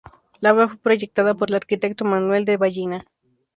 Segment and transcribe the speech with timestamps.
[0.39, 3.05] La obra fue proyectada por el arquitecto Manuel de la Ballina.